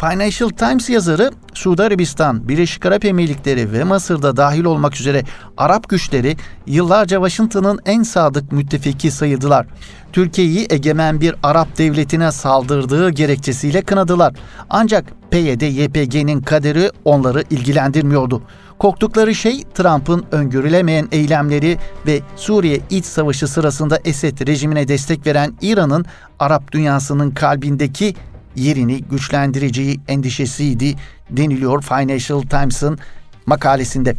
Financial 0.00 0.48
Times 0.48 0.90
yazarı 0.90 1.30
Suudi 1.54 1.82
Arabistan, 1.82 2.48
Birleşik 2.48 2.86
Arap 2.86 3.04
Emirlikleri 3.04 3.72
ve 3.72 3.84
Mısır'da 3.84 4.36
dahil 4.36 4.64
olmak 4.64 5.00
üzere 5.00 5.24
Arap 5.56 5.88
güçleri 5.88 6.36
yıllarca 6.66 7.16
Washington'ın 7.16 7.80
en 7.84 8.02
sadık 8.02 8.52
müttefiki 8.52 9.10
sayıldılar. 9.10 9.66
Türkiye'yi 10.12 10.66
egemen 10.70 11.20
bir 11.20 11.34
Arap 11.42 11.78
devletine 11.78 12.32
saldırdığı 12.32 13.10
gerekçesiyle 13.10 13.82
kınadılar. 13.82 14.34
Ancak 14.70 15.04
PYD-YPG'nin 15.30 16.42
kaderi 16.42 16.90
onları 17.04 17.44
ilgilendirmiyordu. 17.50 18.42
Korktukları 18.78 19.34
şey 19.34 19.64
Trump'ın 19.74 20.24
öngörülemeyen 20.32 21.08
eylemleri 21.12 21.78
ve 22.06 22.20
Suriye 22.36 22.80
iç 22.90 23.04
savaşı 23.04 23.48
sırasında 23.48 23.98
Esed 24.04 24.46
rejimine 24.46 24.88
destek 24.88 25.26
veren 25.26 25.52
İran'ın 25.62 26.04
Arap 26.38 26.72
dünyasının 26.72 27.30
kalbindeki 27.30 28.14
yerini 28.56 29.02
güçlendireceği 29.02 30.00
endişesiydi 30.08 30.96
deniliyor 31.30 31.82
Financial 31.82 32.42
Times'ın 32.42 32.98
makalesinde. 33.46 34.16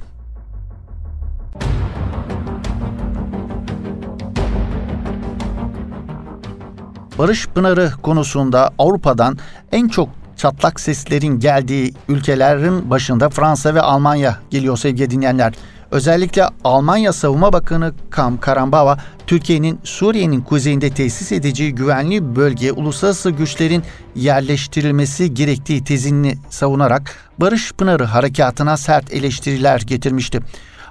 Barış 7.18 7.48
Pınarı 7.48 7.92
konusunda 8.02 8.72
Avrupa'dan 8.80 9.38
en 9.72 9.88
çok 9.88 10.10
çatlak 10.38 10.80
seslerin 10.80 11.40
geldiği 11.40 11.94
ülkelerin 12.10 12.90
başında 12.90 13.30
Fransa 13.30 13.76
ve 13.76 13.82
Almanya 13.82 14.38
geliyor 14.50 14.78
sevgili 14.78 15.10
dinleyenler. 15.10 15.54
Özellikle 15.92 16.44
Almanya 16.64 17.14
Savunma 17.14 17.54
Bakanı 17.54 17.94
Kam 18.10 18.40
Karambava, 18.40 18.98
Türkiye'nin 19.28 19.80
Suriye'nin 19.84 20.42
kuzeyinde 20.42 20.90
tesis 20.90 21.32
edeceği 21.32 21.76
güvenli 21.76 22.36
bölgeye 22.36 22.72
uluslararası 22.72 23.32
güçlerin 23.32 23.84
yerleştirilmesi 24.16 25.34
gerektiği 25.34 25.84
tezini 25.84 26.38
savunarak 26.50 27.16
Barış 27.38 27.72
Pınarı 27.74 28.04
harekatına 28.04 28.78
sert 28.78 29.14
eleştiriler 29.14 29.82
getirmişti. 29.82 30.40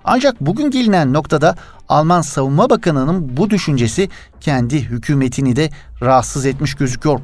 Ancak 0.04 0.40
bugün 0.40 0.70
gelinen 0.70 1.12
noktada 1.12 1.56
Alman 1.88 2.20
Savunma 2.20 2.70
Bakanı'nın 2.70 3.36
bu 3.36 3.50
düşüncesi 3.50 4.08
kendi 4.40 4.82
hükümetini 4.82 5.56
de 5.56 5.70
rahatsız 6.02 6.46
etmiş 6.46 6.74
gözüküyor. 6.74 7.20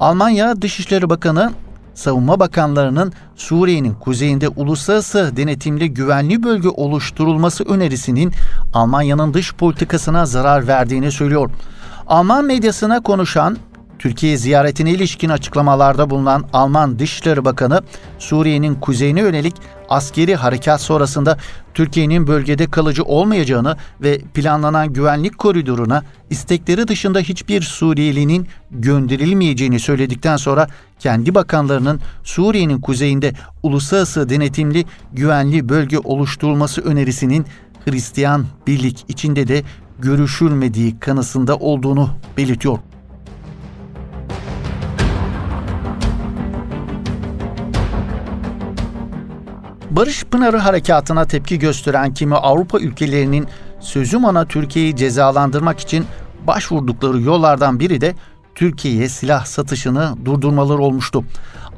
Almanya 0.00 0.62
Dışişleri 0.62 1.10
Bakanı 1.10 1.52
savunma 1.94 2.40
bakanlarının 2.40 3.12
Suriye'nin 3.36 3.94
kuzeyinde 3.94 4.48
uluslararası 4.48 5.32
denetimli 5.36 5.94
güvenli 5.94 6.42
bölge 6.42 6.68
oluşturulması 6.68 7.64
önerisinin 7.64 8.32
Almanya'nın 8.74 9.34
dış 9.34 9.54
politikasına 9.54 10.26
zarar 10.26 10.66
verdiğini 10.66 11.12
söylüyor. 11.12 11.50
Alman 12.06 12.44
medyasına 12.44 13.02
konuşan 13.02 13.56
Türkiye 13.98 14.36
ziyaretine 14.36 14.90
ilişkin 14.90 15.28
açıklamalarda 15.28 16.10
bulunan 16.10 16.44
Alman 16.52 16.98
Dışişleri 16.98 17.44
Bakanı 17.44 17.82
Suriye'nin 18.18 18.74
kuzeyine 18.74 19.20
yönelik 19.20 19.54
askeri 19.88 20.36
harekat 20.36 20.80
sonrasında 20.80 21.38
Türkiye'nin 21.74 22.26
bölgede 22.26 22.70
kalıcı 22.70 23.04
olmayacağını 23.04 23.76
ve 24.00 24.18
planlanan 24.18 24.92
güvenlik 24.92 25.38
koridoruna 25.38 26.02
istekleri 26.30 26.88
dışında 26.88 27.20
hiçbir 27.20 27.62
Suriyelinin 27.62 28.48
gönderilmeyeceğini 28.70 29.80
söyledikten 29.80 30.36
sonra 30.36 30.66
kendi 30.98 31.34
bakanlarının 31.34 32.00
Suriye'nin 32.22 32.80
kuzeyinde 32.80 33.32
uluslararası 33.62 34.28
denetimli 34.28 34.84
güvenli 35.12 35.68
bölge 35.68 35.98
oluşturulması 35.98 36.80
önerisinin 36.80 37.46
Hristiyan 37.84 38.46
birlik 38.66 39.04
içinde 39.08 39.48
de 39.48 39.62
görüşülmediği 39.98 40.98
kanısında 41.00 41.56
olduğunu 41.56 42.10
belirtiyor. 42.36 42.78
Barış 49.96 50.24
Pınarı 50.24 50.58
harekatına 50.58 51.24
tepki 51.24 51.58
gösteren 51.58 52.14
kimi 52.14 52.34
Avrupa 52.34 52.78
ülkelerinin 52.78 53.46
sözüm 53.80 54.24
ana 54.24 54.44
Türkiye'yi 54.44 54.96
cezalandırmak 54.96 55.80
için 55.80 56.06
başvurdukları 56.46 57.20
yollardan 57.20 57.80
biri 57.80 58.00
de 58.00 58.14
Türkiye'ye 58.54 59.08
silah 59.08 59.44
satışını 59.44 60.14
durdurmaları 60.24 60.78
olmuştu. 60.78 61.24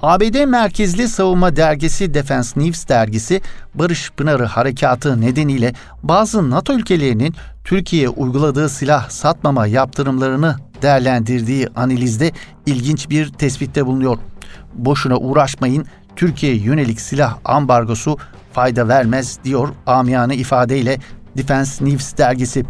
ABD 0.03 0.45
merkezli 0.45 1.09
savunma 1.09 1.57
dergisi 1.57 2.15
Defense 2.15 2.61
News 2.61 2.89
dergisi 2.89 3.41
Barış 3.75 4.11
Pınarı 4.11 4.45
harekatı 4.45 5.21
nedeniyle 5.21 5.73
bazı 6.03 6.51
NATO 6.51 6.73
ülkelerinin 6.73 7.35
Türkiye'ye 7.65 8.09
uyguladığı 8.09 8.69
silah 8.69 9.11
satmama 9.11 9.67
yaptırımlarını 9.67 10.57
değerlendirdiği 10.83 11.69
analizde 11.77 12.33
ilginç 12.67 13.11
bir 13.11 13.33
tespitte 13.33 13.87
bulunuyor. 13.87 14.19
Boşuna 14.75 15.17
uğraşmayın, 15.17 15.87
Türkiye'ye 16.17 16.59
yönelik 16.59 17.01
silah 17.01 17.39
ambargosu 17.45 18.19
fayda 18.53 18.89
vermez 18.89 19.39
diyor 19.45 19.69
amiyane 19.87 20.37
ifadeyle 20.37 20.99
Defense 21.37 21.85
News 21.85 22.17
dergisi. 22.19 22.65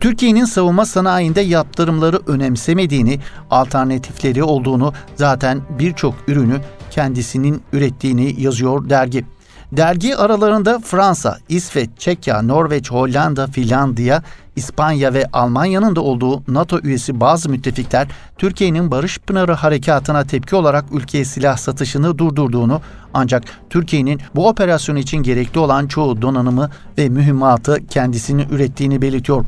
Türkiye'nin 0.00 0.44
savunma 0.44 0.86
sanayinde 0.86 1.40
yaptırımları 1.40 2.20
önemsemediğini, 2.26 3.20
alternatifleri 3.50 4.42
olduğunu 4.42 4.92
zaten 5.16 5.60
birçok 5.78 6.14
ürünü 6.28 6.60
kendisinin 6.90 7.62
ürettiğini 7.72 8.40
yazıyor 8.40 8.90
dergi. 8.90 9.24
Dergi 9.72 10.16
aralarında 10.16 10.78
Fransa, 10.78 11.38
İsveç, 11.48 11.90
Çekya, 11.98 12.42
Norveç, 12.42 12.90
Hollanda, 12.90 13.46
Finlandiya, 13.46 14.22
İspanya 14.56 15.14
ve 15.14 15.26
Almanya'nın 15.32 15.96
da 15.96 16.00
olduğu 16.00 16.42
NATO 16.48 16.80
üyesi 16.80 17.20
bazı 17.20 17.48
müttefikler 17.48 18.08
Türkiye'nin 18.38 18.90
Barış 18.90 19.18
Pınarı 19.18 19.52
harekatına 19.52 20.24
tepki 20.24 20.56
olarak 20.56 20.84
ülkeye 20.92 21.24
silah 21.24 21.56
satışını 21.56 22.18
durdurduğunu 22.18 22.80
ancak 23.14 23.42
Türkiye'nin 23.70 24.20
bu 24.34 24.48
operasyon 24.48 24.96
için 24.96 25.16
gerekli 25.16 25.58
olan 25.58 25.86
çoğu 25.86 26.22
donanımı 26.22 26.70
ve 26.98 27.08
mühimmatı 27.08 27.86
kendisini 27.86 28.46
ürettiğini 28.50 29.02
belirtiyor. 29.02 29.44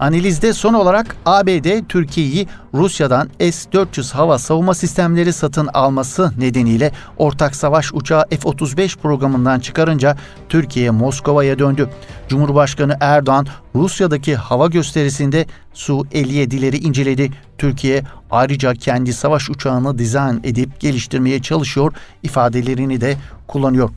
Analizde 0.00 0.52
son 0.52 0.74
olarak 0.74 1.16
ABD 1.26 1.88
Türkiye'yi 1.88 2.46
Rusya'dan 2.74 3.28
S-400 3.38 4.12
hava 4.14 4.38
savunma 4.38 4.74
sistemleri 4.74 5.32
satın 5.32 5.66
alması 5.74 6.32
nedeniyle 6.38 6.92
ortak 7.16 7.56
savaş 7.56 7.92
uçağı 7.94 8.24
F-35 8.30 8.96
programından 8.96 9.60
çıkarınca 9.60 10.16
Türkiye 10.48 10.90
Moskova'ya 10.90 11.58
döndü. 11.58 11.90
Cumhurbaşkanı 12.28 12.96
Erdoğan 13.00 13.46
Rusya'daki 13.74 14.36
hava 14.36 14.66
gösterisinde 14.66 15.46
Su-57'leri 15.74 16.76
inceledi. 16.76 17.30
Türkiye 17.58 18.02
ayrıca 18.30 18.74
kendi 18.74 19.12
savaş 19.12 19.50
uçağını 19.50 19.98
dizayn 19.98 20.40
edip 20.44 20.80
geliştirmeye 20.80 21.42
çalışıyor 21.42 21.92
ifadelerini 22.22 23.00
de 23.00 23.16
kullanıyor. 23.46 23.90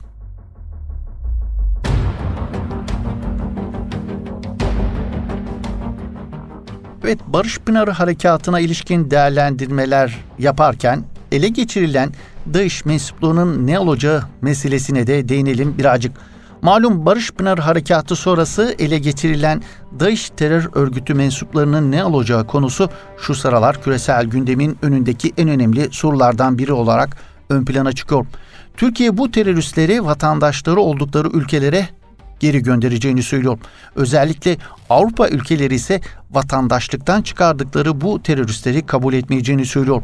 Evet, 7.04 7.18
Barış 7.26 7.58
Pınarı 7.58 7.90
Harekatı'na 7.90 8.60
ilişkin 8.60 9.10
değerlendirmeler 9.10 10.18
yaparken 10.38 11.04
ele 11.32 11.48
geçirilen 11.48 12.12
dış 12.52 12.84
mensupluğunun 12.84 13.66
ne 13.66 13.78
olacağı 13.78 14.22
meselesine 14.42 15.06
de 15.06 15.28
değinelim 15.28 15.78
birazcık. 15.78 16.12
Malum 16.62 17.06
Barış 17.06 17.30
Pınarı 17.30 17.60
Harekatı 17.60 18.16
sonrası 18.16 18.74
ele 18.78 18.98
geçirilen 18.98 19.62
dış 19.98 20.30
terör 20.30 20.70
örgütü 20.74 21.14
mensuplarının 21.14 21.92
ne 21.92 22.04
olacağı 22.04 22.46
konusu 22.46 22.90
şu 23.18 23.34
sıralar 23.34 23.82
küresel 23.82 24.26
gündemin 24.26 24.78
önündeki 24.82 25.32
en 25.36 25.48
önemli 25.48 25.88
sorulardan 25.90 26.58
biri 26.58 26.72
olarak 26.72 27.16
ön 27.50 27.64
plana 27.64 27.92
çıkıyor. 27.92 28.26
Türkiye 28.76 29.16
bu 29.16 29.30
teröristleri 29.30 30.04
vatandaşları 30.04 30.80
oldukları 30.80 31.28
ülkelere 31.28 31.88
geri 32.40 32.62
göndereceğini 32.62 33.22
söylüyor. 33.22 33.58
Özellikle 33.94 34.56
Avrupa 34.90 35.28
ülkeleri 35.28 35.74
ise 35.74 36.00
vatandaşlıktan 36.30 37.22
çıkardıkları 37.22 38.00
bu 38.00 38.22
teröristleri 38.22 38.86
kabul 38.86 39.14
etmeyeceğini 39.14 39.66
söylüyor. 39.66 40.02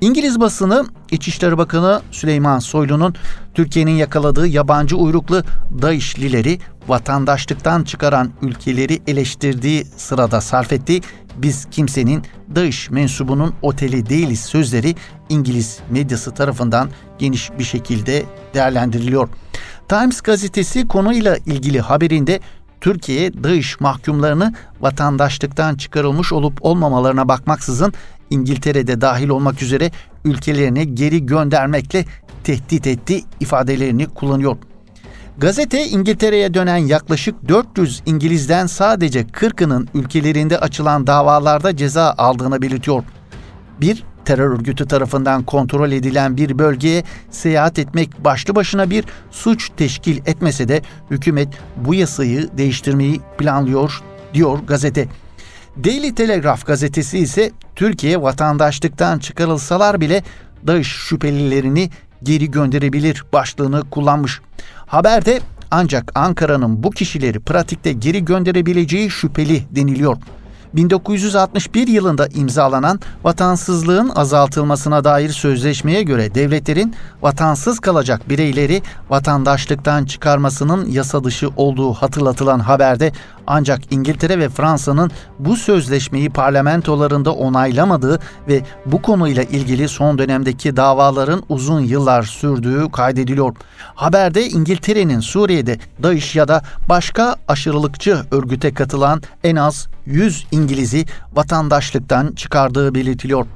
İngiliz 0.00 0.40
basını 0.40 0.86
İçişleri 1.10 1.58
Bakanı 1.58 2.02
Süleyman 2.10 2.58
Soylu'nun 2.58 3.14
Türkiye'nin 3.54 3.96
yakaladığı 3.96 4.46
yabancı 4.46 4.96
uyruklu 4.96 5.42
DAEŞ'lileri 5.82 6.58
vatandaşlıktan 6.88 7.84
çıkaran 7.84 8.30
ülkeleri 8.42 9.02
eleştirdiği 9.06 9.84
sırada 9.96 10.40
sarf 10.40 10.72
ettiği 10.72 11.02
biz 11.36 11.66
kimsenin 11.70 12.22
DAEŞ 12.54 12.90
mensubunun 12.90 13.54
oteli 13.62 14.08
değiliz 14.08 14.40
sözleri 14.40 14.94
İngiliz 15.28 15.78
medyası 15.90 16.34
tarafından 16.34 16.90
geniş 17.18 17.50
bir 17.58 17.64
şekilde 17.64 18.24
değerlendiriliyor. 18.54 19.28
Times 19.90 20.20
gazetesi 20.20 20.88
konuyla 20.88 21.36
ilgili 21.36 21.80
haberinde 21.80 22.40
Türkiye 22.80 23.32
dış 23.42 23.80
mahkumlarını 23.80 24.54
vatandaşlıktan 24.80 25.74
çıkarılmış 25.74 26.32
olup 26.32 26.58
olmamalarına 26.60 27.28
bakmaksızın 27.28 27.92
İngiltere'de 28.30 29.00
dahil 29.00 29.28
olmak 29.28 29.62
üzere 29.62 29.90
ülkelerine 30.24 30.84
geri 30.84 31.26
göndermekle 31.26 32.04
tehdit 32.44 32.86
etti 32.86 33.22
ifadelerini 33.40 34.06
kullanıyor. 34.06 34.56
Gazete 35.38 35.86
İngiltere'ye 35.86 36.54
dönen 36.54 36.76
yaklaşık 36.76 37.48
400 37.48 38.02
İngiliz'den 38.06 38.66
sadece 38.66 39.20
40'ının 39.20 39.88
ülkelerinde 39.94 40.58
açılan 40.58 41.06
davalarda 41.06 41.76
ceza 41.76 42.14
aldığını 42.18 42.62
belirtiyor. 42.62 43.02
Bir 43.80 44.04
terör 44.30 44.50
örgütü 44.50 44.86
tarafından 44.86 45.42
kontrol 45.42 45.92
edilen 45.92 46.36
bir 46.36 46.58
bölgeye 46.58 47.04
seyahat 47.30 47.78
etmek 47.78 48.24
başlı 48.24 48.54
başına 48.54 48.90
bir 48.90 49.04
suç 49.30 49.70
teşkil 49.76 50.18
etmese 50.26 50.68
de 50.68 50.82
hükümet 51.10 51.48
bu 51.76 51.94
yasayı 51.94 52.48
değiştirmeyi 52.58 53.20
planlıyor 53.38 54.02
diyor 54.34 54.58
gazete. 54.58 55.08
Daily 55.84 56.14
Telegraph 56.14 56.66
gazetesi 56.66 57.18
ise 57.18 57.50
Türkiye 57.76 58.22
vatandaşlıktan 58.22 59.18
çıkarılsalar 59.18 60.00
bile 60.00 60.22
DAEŞ 60.66 60.86
şüphelilerini 60.86 61.90
geri 62.22 62.50
gönderebilir 62.50 63.24
başlığını 63.32 63.90
kullanmış. 63.90 64.40
Haberde 64.86 65.40
ancak 65.70 66.12
Ankara'nın 66.14 66.82
bu 66.82 66.90
kişileri 66.90 67.40
pratikte 67.40 67.92
geri 67.92 68.24
gönderebileceği 68.24 69.10
şüpheli 69.10 69.62
deniliyor. 69.70 70.16
1961 70.74 71.88
yılında 71.88 72.26
imzalanan 72.26 73.00
vatansızlığın 73.24 74.08
azaltılmasına 74.08 75.04
dair 75.04 75.28
sözleşmeye 75.28 76.02
göre 76.02 76.34
devletlerin 76.34 76.94
vatansız 77.22 77.80
kalacak 77.80 78.28
bireyleri 78.28 78.82
vatandaşlıktan 79.10 80.04
çıkarmasının 80.04 80.86
yasa 80.86 81.24
dışı 81.24 81.48
olduğu 81.56 81.92
hatırlatılan 81.92 82.58
haberde 82.60 83.12
ancak 83.46 83.92
İngiltere 83.92 84.38
ve 84.38 84.48
Fransa'nın 84.48 85.10
bu 85.38 85.56
sözleşmeyi 85.56 86.30
parlamentolarında 86.30 87.32
onaylamadığı 87.32 88.20
ve 88.48 88.62
bu 88.86 89.02
konuyla 89.02 89.42
ilgili 89.42 89.88
son 89.88 90.18
dönemdeki 90.18 90.76
davaların 90.76 91.42
uzun 91.48 91.80
yıllar 91.80 92.22
sürdüğü 92.22 92.90
kaydediliyor. 92.90 93.56
Haberde 93.94 94.48
İngiltere'nin 94.48 95.20
Suriye'de 95.20 95.78
DAEŞ 96.02 96.36
ya 96.36 96.48
da 96.48 96.62
başka 96.88 97.36
aşırılıkçı 97.48 98.18
örgüte 98.30 98.74
katılan 98.74 99.22
en 99.44 99.56
az 99.56 99.88
100 100.06 100.46
İngiliz'i 100.50 101.04
vatandaşlıktan 101.32 102.32
çıkardığı 102.32 102.94
belirtiliyor. 102.94 103.46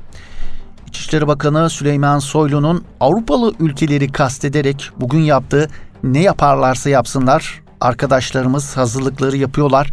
İçişleri 0.87 1.27
Bakanı 1.27 1.71
Süleyman 1.71 2.19
Soylu'nun 2.19 2.85
Avrupalı 3.01 3.53
ülkeleri 3.61 4.13
kastederek 4.13 4.91
bugün 5.01 5.21
yaptığı 5.21 5.69
ne 6.03 6.23
yaparlarsa 6.23 6.91
yapsınlar 6.91 7.63
arkadaşlarımız 7.81 8.77
hazırlıkları 8.77 9.37
yapıyorlar. 9.37 9.91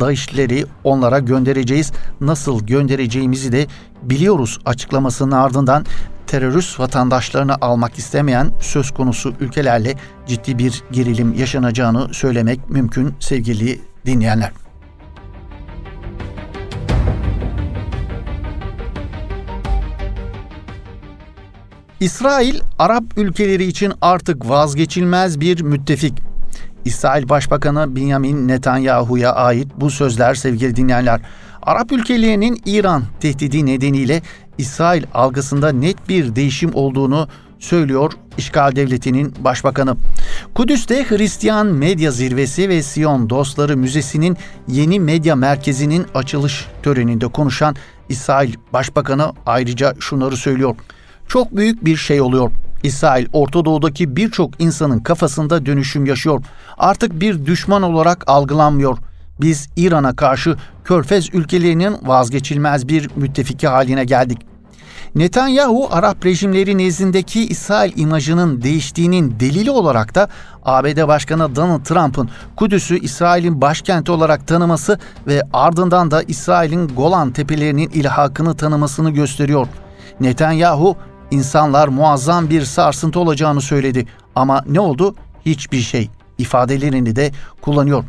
DAEŞ'leri 0.00 0.66
onlara 0.84 1.18
göndereceğiz. 1.18 1.92
Nasıl 2.20 2.66
göndereceğimizi 2.66 3.52
de 3.52 3.66
biliyoruz 4.02 4.58
açıklamasının 4.64 5.30
ardından 5.30 5.84
terörist 6.26 6.80
vatandaşlarını 6.80 7.56
almak 7.60 7.98
istemeyen 7.98 8.50
söz 8.60 8.90
konusu 8.90 9.34
ülkelerle 9.40 9.94
ciddi 10.26 10.58
bir 10.58 10.82
gerilim 10.92 11.34
yaşanacağını 11.34 12.14
söylemek 12.14 12.70
mümkün 12.70 13.14
sevgili 13.20 13.80
dinleyenler. 14.06 14.59
İsrail, 22.00 22.60
Arap 22.78 23.04
ülkeleri 23.16 23.64
için 23.64 23.92
artık 24.00 24.48
vazgeçilmez 24.48 25.40
bir 25.40 25.62
müttefik. 25.62 26.14
İsrail 26.84 27.28
Başbakanı 27.28 27.96
Benjamin 27.96 28.48
Netanyahu'ya 28.48 29.32
ait 29.32 29.68
bu 29.76 29.90
sözler 29.90 30.34
sevgili 30.34 30.76
dinleyenler. 30.76 31.20
Arap 31.62 31.92
ülkelerinin 31.92 32.62
İran 32.66 33.02
tehdidi 33.20 33.66
nedeniyle 33.66 34.22
İsrail 34.58 35.04
algısında 35.14 35.72
net 35.72 36.08
bir 36.08 36.36
değişim 36.36 36.70
olduğunu 36.74 37.28
söylüyor 37.58 38.12
işgal 38.38 38.76
devletinin 38.76 39.34
başbakanı. 39.44 39.96
Kudüs'te 40.54 41.04
Hristiyan 41.08 41.66
Medya 41.66 42.10
Zirvesi 42.10 42.68
ve 42.68 42.82
Siyon 42.82 43.30
Dostları 43.30 43.76
Müzesi'nin 43.76 44.36
yeni 44.68 45.00
medya 45.00 45.36
merkezinin 45.36 46.06
açılış 46.14 46.66
töreninde 46.82 47.26
konuşan 47.28 47.76
İsrail 48.08 48.54
Başbakanı 48.72 49.32
ayrıca 49.46 49.94
şunları 50.00 50.36
söylüyor. 50.36 50.76
Çok 51.30 51.56
büyük 51.56 51.84
bir 51.84 51.96
şey 51.96 52.20
oluyor. 52.20 52.50
İsrail 52.82 53.26
Orta 53.32 53.64
Doğu'daki 53.64 54.16
birçok 54.16 54.60
insanın 54.62 54.98
kafasında 54.98 55.66
dönüşüm 55.66 56.06
yaşıyor. 56.06 56.42
Artık 56.78 57.20
bir 57.20 57.46
düşman 57.46 57.82
olarak 57.82 58.24
algılanmıyor. 58.26 58.98
Biz 59.40 59.68
İran'a 59.76 60.16
karşı 60.16 60.56
Körfez 60.84 61.34
ülkelerinin 61.34 61.96
vazgeçilmez 62.02 62.88
bir 62.88 63.10
müttefiki 63.16 63.68
haline 63.68 64.04
geldik. 64.04 64.38
Netanyahu 65.14 65.88
Arap 65.90 66.24
rejimleri 66.24 66.78
nezdindeki 66.78 67.46
İsrail 67.48 67.92
imajının 67.96 68.62
değiştiğinin 68.62 69.40
delili 69.40 69.70
olarak 69.70 70.14
da 70.14 70.28
ABD 70.64 71.08
Başkanı 71.08 71.56
Donald 71.56 71.84
Trump'ın 71.84 72.30
Kudüs'ü 72.56 72.98
İsrail'in 72.98 73.60
başkenti 73.60 74.12
olarak 74.12 74.46
tanıması 74.46 74.98
ve 75.26 75.42
ardından 75.52 76.10
da 76.10 76.22
İsrail'in 76.22 76.88
Golan 76.88 77.32
tepelerinin 77.32 77.90
ilhakını 77.90 78.56
tanımasını 78.56 79.10
gösteriyor. 79.10 79.66
Netanyahu 80.20 80.96
insanlar 81.30 81.88
muazzam 81.88 82.50
bir 82.50 82.62
sarsıntı 82.62 83.20
olacağını 83.20 83.60
söyledi 83.60 84.06
ama 84.34 84.62
ne 84.68 84.80
oldu? 84.80 85.14
Hiçbir 85.46 85.80
şey 85.80 86.10
ifadelerini 86.38 87.16
de 87.16 87.32
kullanıyor. 87.60 88.04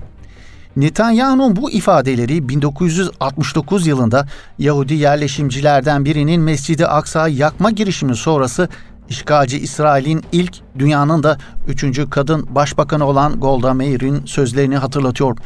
Netanyahu'nun 0.75 1.55
bu 1.55 1.71
ifadeleri 1.71 2.49
1969 2.49 3.87
yılında 3.87 4.27
Yahudi 4.59 4.93
yerleşimcilerden 4.93 6.05
birinin 6.05 6.41
Mescid-i 6.41 6.87
Aksa 6.87 7.27
yakma 7.27 7.71
girişimi 7.71 8.15
sonrası 8.15 8.69
işgalci 9.09 9.59
İsrail'in 9.59 10.23
ilk 10.31 10.57
dünyanın 10.79 11.23
da 11.23 11.37
üçüncü 11.67 12.09
kadın 12.09 12.47
başbakanı 12.55 13.05
olan 13.05 13.39
Golda 13.39 13.73
Meir'in 13.73 14.25
sözlerini 14.25 14.77
hatırlatıyor. 14.77 15.37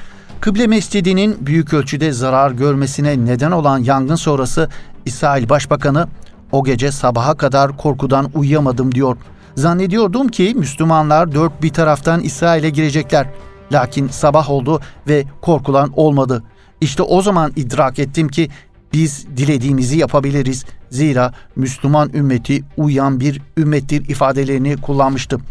Kıble 0.42 0.68
Mescidi'nin 0.68 1.38
büyük 1.42 1.74
ölçüde 1.74 2.12
zarar 2.12 2.52
görmesine 2.52 3.26
neden 3.26 3.52
olan 3.52 3.80
yangın 3.80 4.16
sonrası 4.16 4.70
İsrail 5.06 5.50
Başbakanı 5.50 6.08
o 6.52 6.64
gece 6.64 6.92
sabaha 6.92 7.38
kadar 7.38 7.78
korkudan 7.78 8.32
uyuyamadım 8.34 8.96
diyor. 8.96 9.18
Zannediyordum 9.56 10.28
ki 10.28 10.54
Müslümanlar 10.58 11.32
dört 11.32 11.64
bir 11.64 11.70
taraftan 11.70 12.22
İsrail'e 12.22 12.70
girecekler. 12.70 13.28
Lakin 13.72 14.08
sabah 14.08 14.50
oldu 14.50 14.80
ve 15.08 15.24
korkulan 15.42 15.92
olmadı. 15.96 16.44
İşte 16.82 17.04
o 17.04 17.22
zaman 17.22 17.52
idrak 17.56 18.00
ettim 18.00 18.28
ki 18.28 18.50
biz 18.94 19.28
dilediğimizi 19.38 19.98
yapabiliriz. 19.98 20.66
Zira 20.90 21.34
Müslüman 21.56 22.10
ümmeti 22.14 22.64
uyan 22.78 23.20
bir 23.20 23.42
ümmettir 23.58 24.10
ifadelerini 24.10 24.78
kullanmıştım. 24.78 25.42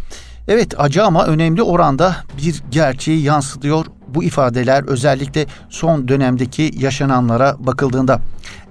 Evet 0.49 0.75
acı 0.79 1.05
ama 1.05 1.27
önemli 1.27 1.63
oranda 1.63 2.17
bir 2.43 2.63
gerçeği 2.71 3.23
yansıtıyor 3.23 3.87
bu 4.09 4.25
ifadeler 4.25 4.85
özellikle 4.85 5.47
son 5.71 6.09
dönemdeki 6.09 6.71
yaşananlara 6.79 7.57
bakıldığında. 7.59 8.21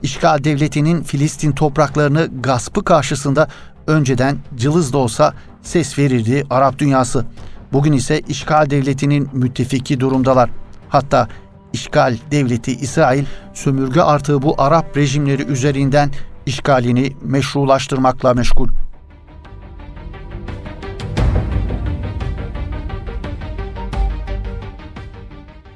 İşgal 0.04 0.44
devletinin 0.44 1.04
Filistin 1.04 1.52
topraklarını 1.52 2.30
gaspı 2.42 2.84
karşısında 2.84 3.48
önceden 3.88 4.38
cılız 4.56 4.94
da 4.94 4.98
olsa 4.98 5.34
ses 5.62 6.00
verirdi 6.00 6.44
Arap 6.50 6.80
dünyası. 6.80 7.26
Bugün 7.74 7.94
ise 7.94 8.20
işgal 8.20 8.70
devletinin 8.70 9.30
müttefiki 9.34 10.00
durumdalar. 10.00 10.50
Hatta 10.90 11.28
işgal 11.74 12.18
devleti 12.32 12.72
İsrail 12.72 13.26
sömürge 13.54 14.02
artığı 14.02 14.42
bu 14.42 14.62
Arap 14.62 14.98
rejimleri 14.98 15.44
üzerinden 15.44 16.12
işgalini 16.46 17.14
meşrulaştırmakla 17.22 18.34
meşgul. 18.34 18.83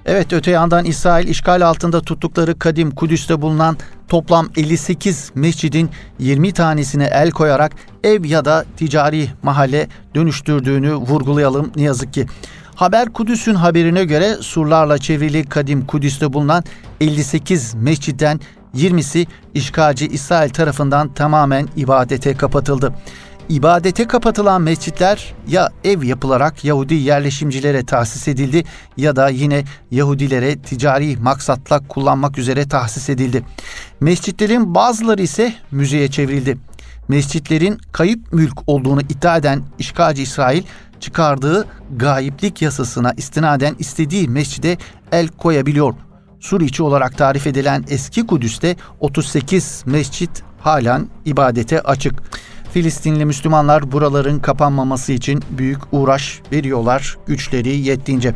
Evet 0.08 0.34
öte 0.34 0.52
yandan 0.52 0.86
İsrail 0.86 1.28
işgal 1.28 1.62
altında 1.62 2.02
tuttukları 2.02 2.60
kadim 2.60 2.92
Kudüs'te 2.92 3.42
bulunan 3.42 3.78
toplam 4.08 4.50
58 4.58 5.32
mescidin 5.36 5.90
20 6.20 6.52
tanesine 6.52 7.06
el 7.06 7.32
koyarak 7.32 7.72
ev 8.04 8.26
ya 8.26 8.46
da 8.46 8.66
ticari 8.78 9.30
mahalle 9.44 9.88
dönüştürdüğünü 10.16 10.96
vurgulayalım 10.96 11.72
ne 11.76 11.82
yazık 11.82 12.14
ki. 12.14 12.26
Haber 12.76 13.14
Kudüs'ün 13.14 13.56
haberine 13.56 14.06
göre 14.06 14.36
surlarla 14.42 14.98
çevrili 14.98 15.44
kadim 15.44 15.86
Kudüs'te 15.86 16.34
bulunan 16.34 16.64
58 17.02 17.74
mescitten 17.76 18.40
20'si 18.76 19.28
işgalci 19.54 20.08
İsrail 20.08 20.50
tarafından 20.50 21.14
tamamen 21.14 21.68
ibadete 21.76 22.34
kapatıldı. 22.34 22.94
İbadete 23.50 24.08
kapatılan 24.08 24.62
mescitler 24.62 25.34
ya 25.48 25.70
ev 25.84 26.04
yapılarak 26.04 26.66
Yahudi 26.66 26.94
yerleşimcilere 26.94 27.86
tahsis 27.86 28.28
edildi 28.28 28.64
ya 28.98 29.16
da 29.16 29.30
yine 29.30 29.64
Yahudilere 29.92 30.60
ticari 30.60 31.18
maksatla 31.18 31.88
kullanmak 31.88 32.38
üzere 32.38 32.68
tahsis 32.68 33.10
edildi. 33.10 33.44
Mescitlerin 34.00 34.76
bazıları 34.76 35.22
ise 35.22 35.54
müzeye 35.72 36.08
çevrildi. 36.08 36.58
Mescitlerin 37.08 37.78
kayıp 37.92 38.34
mülk 38.34 38.60
olduğunu 38.68 39.02
iddia 39.02 39.38
eden 39.38 39.64
işgalci 39.80 40.24
İsrail 40.24 40.64
çıkardığı 41.00 41.68
gayiplik 41.96 42.62
yasasına 42.62 43.14
istinaden 43.18 43.76
istediği 43.80 44.28
mescide 44.28 44.78
el 45.12 45.28
koyabiliyor. 45.28 45.94
Suriçi 46.40 46.84
olarak 46.84 47.18
tarif 47.18 47.48
edilen 47.48 47.86
eski 47.90 48.28
Kudüs'te 48.28 48.76
38 49.00 49.84
mescit 49.86 50.44
halen 50.60 51.08
ibadete 51.26 51.82
açık. 51.82 52.14
Filistinli 52.78 53.26
Müslümanlar 53.26 53.92
buraların 53.92 54.40
kapanmaması 54.40 55.12
için 55.12 55.44
büyük 55.50 55.80
uğraş 55.92 56.42
veriyorlar 56.52 57.18
güçleri 57.28 57.78
yettiğince. 57.78 58.36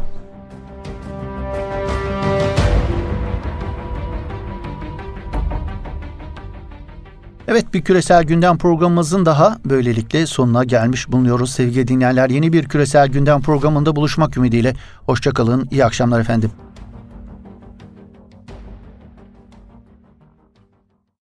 Evet 7.48 7.74
bir 7.74 7.82
küresel 7.82 8.24
gündem 8.24 8.58
programımızın 8.58 9.26
daha 9.26 9.58
böylelikle 9.66 10.26
sonuna 10.26 10.64
gelmiş 10.64 11.12
bulunuyoruz 11.12 11.52
sevgili 11.52 11.88
dinleyenler. 11.88 12.30
Yeni 12.30 12.54
bir 12.54 12.66
küresel 12.66 13.08
gündem 13.08 13.42
programında 13.42 13.96
buluşmak 13.96 14.38
ümidiyle. 14.38 14.76
Hoşçakalın, 15.06 15.68
iyi 15.72 15.86
akşamlar 15.86 16.20
efendim. 16.20 16.52